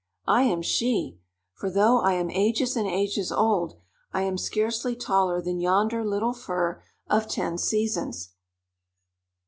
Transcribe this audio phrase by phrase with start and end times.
[0.25, 1.19] I am she.
[1.53, 3.75] For though I am ages and ages old,
[4.11, 8.31] I am scarcely taller than yonder little fir of ten seasons."